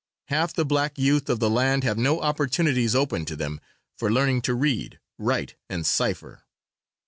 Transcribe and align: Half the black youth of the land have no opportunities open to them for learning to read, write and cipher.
Half 0.29 0.53
the 0.55 0.65
black 0.65 0.97
youth 0.97 1.29
of 1.29 1.39
the 1.39 1.47
land 1.47 1.83
have 1.83 1.95
no 1.95 2.21
opportunities 2.21 2.95
open 2.95 3.23
to 3.25 3.35
them 3.35 3.61
for 3.99 4.11
learning 4.11 4.41
to 4.49 4.55
read, 4.55 4.99
write 5.19 5.53
and 5.69 5.85
cipher. 5.85 6.41